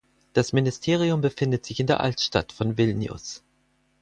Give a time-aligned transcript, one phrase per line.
[0.33, 3.43] Das Ministerium befindet sich in der Altstadt von Vilnius.